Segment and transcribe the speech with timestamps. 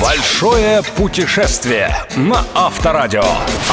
[0.00, 3.24] Большое путешествие на Авторадио.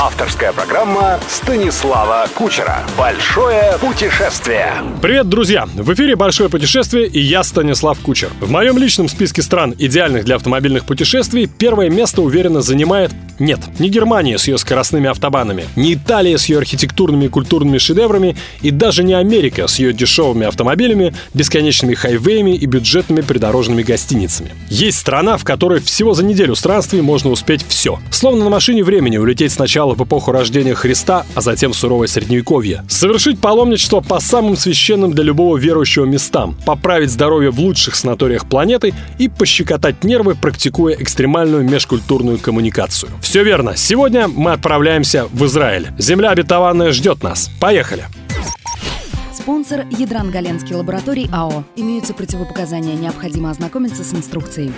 [0.00, 2.78] Авторская программа Станислава Кучера.
[2.96, 4.72] Большое путешествие.
[5.02, 5.66] Привет, друзья!
[5.66, 8.30] В эфире «Большое путешествие» и я, Станислав Кучер.
[8.40, 13.88] В моем личном списке стран, идеальных для автомобильных путешествий, первое место уверенно занимает нет, не
[13.88, 19.02] Германия с ее скоростными автобанами, не Италия с ее архитектурными и культурными шедеврами, и даже
[19.02, 24.52] не Америка с ее дешевыми автомобилями, бесконечными хайвеями и бюджетными придорожными гостиницами.
[24.68, 27.98] Есть страна, в которой всего за неделю странствий можно успеть все.
[28.10, 32.84] Словно на машине времени улететь сначала в эпоху рождения Христа, а затем в суровое средневековье.
[32.88, 38.94] Совершить паломничество по самым священным для любого верующего местам, поправить здоровье в лучших санаториях планеты
[39.18, 43.10] и пощекотать нервы, практикуя экстремальную межкультурную коммуникацию.
[43.20, 43.76] Все верно.
[43.76, 45.88] Сегодня мы отправляемся в Израиль.
[45.98, 47.50] Земля обетованная ждет нас.
[47.60, 48.04] Поехали.
[49.32, 51.64] Спонсор Ядран-Галенский лабораторий АО.
[51.76, 52.94] Имеются противопоказания.
[52.94, 54.72] Необходимо ознакомиться с инструкцией.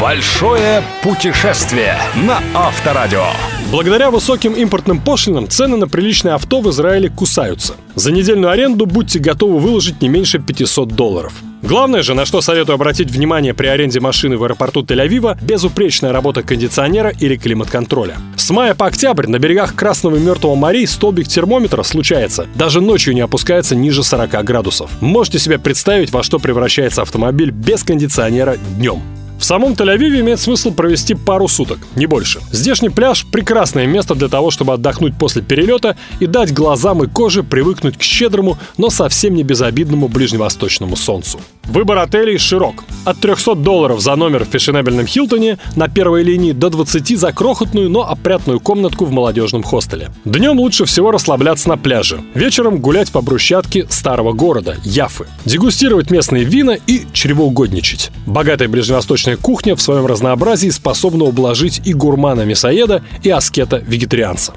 [0.00, 3.24] Большое путешествие на Авторадио.
[3.72, 7.74] Благодаря высоким импортным пошлинам цены на приличное авто в Израиле кусаются.
[7.96, 11.32] За недельную аренду будьте готовы выложить не меньше 500 долларов.
[11.62, 16.44] Главное же, на что советую обратить внимание при аренде машины в аэропорту Тель-Авива, безупречная работа
[16.44, 18.18] кондиционера или климат-контроля.
[18.36, 22.46] С мая по октябрь на берегах Красного и Мертвого морей столбик термометра случается.
[22.54, 24.90] Даже ночью не опускается ниже 40 градусов.
[25.00, 29.17] Можете себе представить, во что превращается автомобиль без кондиционера днем.
[29.38, 32.40] В самом Тель-Авиве имеет смысл провести пару суток, не больше.
[32.50, 37.44] Здешний пляж– прекрасное место для того, чтобы отдохнуть после перелета и дать глазам и коже
[37.44, 41.40] привыкнуть к щедрому, но совсем не безобидному ближневосточному солнцу.
[41.68, 42.84] Выбор отелей широк.
[43.04, 47.90] От 300 долларов за номер в фешенебельном Хилтоне на первой линии до 20 за крохотную,
[47.90, 50.10] но опрятную комнатку в молодежном хостеле.
[50.24, 52.20] Днем лучше всего расслабляться на пляже.
[52.34, 55.26] Вечером гулять по брусчатке старого города, Яфы.
[55.44, 58.10] Дегустировать местные вина и чревоугодничать.
[58.26, 64.54] Богатая ближневосточная кухня в своем разнообразии способна ублажить и гурмана-мясоеда, и аскета-вегетарианца.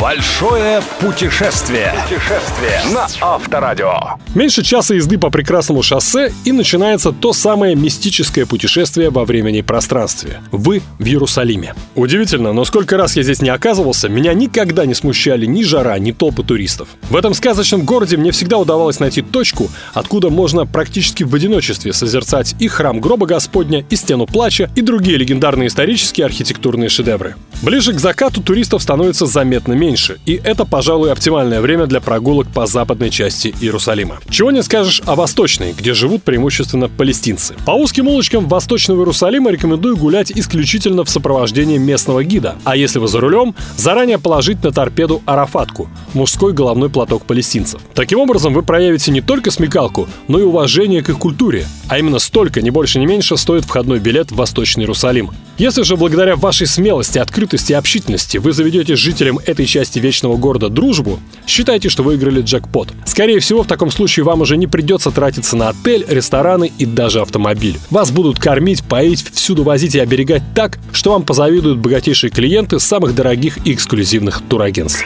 [0.00, 1.94] Большое путешествие.
[2.02, 4.18] Путешествие на Авторадио.
[4.34, 9.62] Меньше часа езды по прекрасному шоссе и начинается то самое мистическое путешествие во времени и
[9.62, 10.40] пространстве.
[10.50, 11.74] Вы в Иерусалиме.
[11.94, 16.10] Удивительно, но сколько раз я здесь не оказывался, меня никогда не смущали ни жара, ни
[16.10, 16.88] толпы туристов.
[17.08, 22.56] В этом сказочном городе мне всегда удавалось найти точку, откуда можно практически в одиночестве созерцать
[22.58, 27.36] и храм гроба Господня, и стену плача, и другие легендарные исторические архитектурные шедевры.
[27.64, 32.66] Ближе к закату туристов становится заметно меньше, и это, пожалуй, оптимальное время для прогулок по
[32.66, 34.18] западной части Иерусалима.
[34.28, 37.54] Чего не скажешь о восточной, где живут преимущественно палестинцы.
[37.64, 43.08] По узким улочкам Восточного Иерусалима рекомендую гулять исключительно в сопровождении местного гида, а если вы
[43.08, 47.80] за рулем, заранее положить на торпеду арафатку– мужской головной платок палестинцев.
[47.94, 52.18] Таким образом, вы проявите не только смекалку, но и уважение к их культуре, а именно
[52.18, 55.30] столько, не больше, не меньше, стоит входной билет в Восточный Иерусалим.
[55.56, 60.68] Если же благодаря вашей смелости, открытости и общительности вы заведете жителям этой части вечного города
[60.68, 62.88] дружбу, считайте, что выиграли джекпот.
[63.06, 67.20] Скорее всего, в таком случае вам уже не придется тратиться на отель, рестораны и даже
[67.20, 67.78] автомобиль.
[67.90, 73.14] Вас будут кормить, поить, всюду возить и оберегать так, что вам позавидуют богатейшие клиенты самых
[73.14, 75.04] дорогих и эксклюзивных турагентств.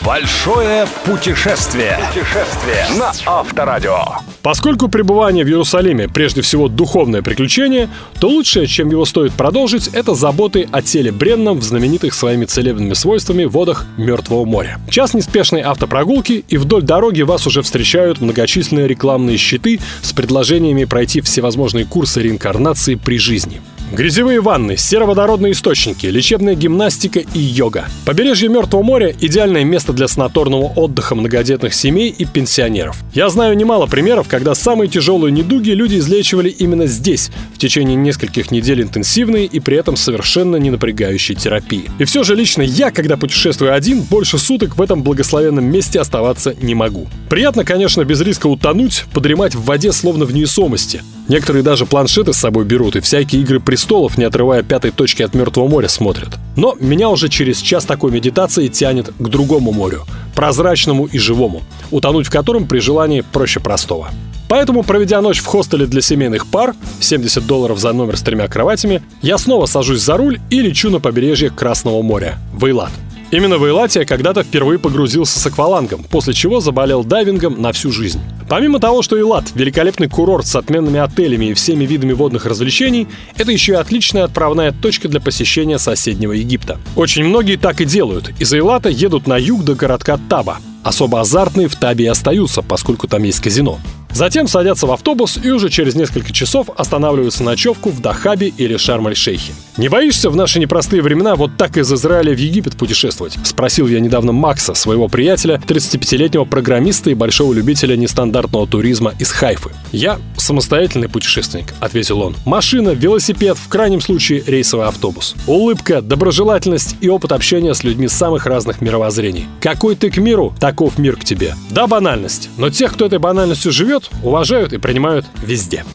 [0.00, 1.98] Большое путешествие.
[2.14, 4.29] Путешествие на Авторадио.
[4.42, 10.14] Поскольку пребывание в Иерусалиме прежде всего духовное приключение, то лучшее, чем его стоит продолжить, это
[10.14, 14.78] заботы о теле бренном в знаменитых своими целебными свойствами водах Мертвого моря.
[14.88, 21.20] Час неспешной автопрогулки, и вдоль дороги вас уже встречают многочисленные рекламные щиты с предложениями пройти
[21.20, 23.60] всевозможные курсы реинкарнации при жизни.
[23.92, 27.86] Грязевые ванны, сероводородные источники, лечебная гимнастика и йога.
[28.04, 32.96] Побережье Мертвого моря– идеальное место для санаторного отдыха многодетных семей и пенсионеров.
[33.14, 38.52] Я знаю немало примеров, когда самые тяжелые недуги люди излечивали именно здесь, в течение нескольких
[38.52, 41.90] недель интенсивной и при этом совершенно не напрягающей терапии.
[41.98, 46.54] И все же лично я, когда путешествую один, больше суток в этом благословенном месте оставаться
[46.62, 47.08] не могу.
[47.28, 51.02] Приятно, конечно, без риска утонуть, подремать в воде словно в невесомости.
[51.30, 55.32] Некоторые даже планшеты с собой берут и всякие игры престолов, не отрывая пятой точки от
[55.32, 56.30] Мертвого моря, смотрят.
[56.56, 60.02] Но меня уже через час такой медитации тянет к другому морю,
[60.34, 61.62] прозрачному и живому,
[61.92, 64.10] утонуть в котором при желании проще простого.
[64.48, 69.00] Поэтому, проведя ночь в хостеле для семейных пар, 70 долларов за номер с тремя кроватями,
[69.22, 72.90] я снова сажусь за руль и лечу на побережье Красного моря, в Эйлат.
[73.30, 77.92] Именно в Эйлате я когда-то впервые погрузился с аквалангом, после чего заболел дайвингом на всю
[77.92, 78.20] жизнь.
[78.48, 83.06] Помимо того, что Эйлат– великолепный курорт с отменными отелями и всеми видами водных развлечений,
[83.36, 86.80] это еще и отличная отправная точка для посещения соседнего Египта.
[86.96, 88.30] Очень многие так и делают.
[88.40, 90.58] Из Эйлата едут на юг до городка Таба.
[90.82, 93.78] Особо азартные в Табе и остаются, поскольку там есть казино.
[94.12, 98.76] Затем садятся в автобус и уже через несколько часов останавливаются на ночевку в Дахабе или
[98.76, 99.52] Шарм-эль-Шейхе.
[99.80, 103.98] «Не боишься в наши непростые времена вот так из Израиля в Египет путешествовать?»— спросил я
[103.98, 109.70] недавно Макса, своего приятеля, 35-летнего программиста и большого любителя нестандартного туризма из Хайфы.
[109.90, 112.36] «Я самостоятельный путешественник»,— ответил он.
[112.44, 115.34] «Машина, велосипед, в крайнем случае рейсовый автобус.
[115.46, 119.46] Улыбка, доброжелательность и опыт общения с людьми самых разных мировоззрений.
[119.62, 121.54] Какой ты к миру, таков мир к тебе.
[121.70, 125.86] Да, банальность, но тех, кто этой банальностью живет, уважают и принимают везде».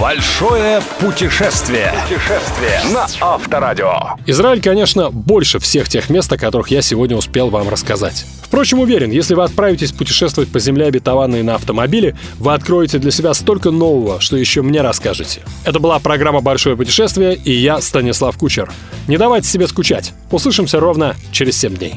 [0.00, 1.92] Большое путешествие.
[2.08, 4.16] Путешествие на Авторадио.
[4.26, 8.24] Израиль, конечно, больше всех тех мест, о которых я сегодня успел вам рассказать.
[8.42, 13.34] Впрочем, уверен, если вы отправитесь путешествовать по земле обетованной на автомобиле, вы откроете для себя
[13.34, 15.40] столько нового, что еще мне расскажете.
[15.64, 18.72] Это была программа «Большое путешествие» и я, Станислав Кучер.
[19.08, 20.12] Не давайте себе скучать.
[20.30, 21.94] Услышимся ровно через 7 дней.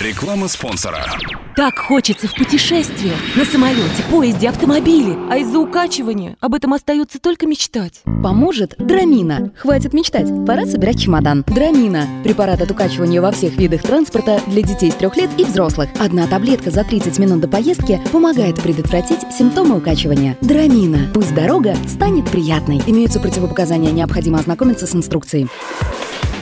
[0.00, 1.04] Реклама спонсора.
[1.56, 3.14] Так хочется в путешествие.
[3.34, 5.16] На самолете, поезде, автомобиле.
[5.30, 8.02] А из-за укачивания об этом остается только мечтать.
[8.22, 9.52] Поможет Драмина.
[9.56, 11.44] Хватит мечтать, пора собирать чемодан.
[11.46, 12.06] Драмина.
[12.24, 15.88] Препарат от укачивания во всех видах транспорта для детей с трех лет и взрослых.
[15.98, 20.36] Одна таблетка за 30 минут до поездки помогает предотвратить симптомы укачивания.
[20.42, 21.08] Драмина.
[21.14, 22.82] Пусть дорога станет приятной.
[22.86, 25.48] Имеются противопоказания, необходимо ознакомиться с инструкцией.